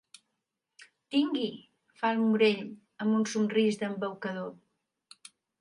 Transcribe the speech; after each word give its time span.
Tingui 1.15 1.49
—fa 1.99 2.11
el 2.15 2.23
Morell, 2.31 2.65
amb 3.05 3.21
un 3.21 3.29
somrís 3.35 3.81
d'embaucador. 3.83 5.33